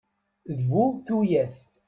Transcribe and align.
D 0.57 0.59
bu 0.69 0.83
tuyat! 1.05 1.55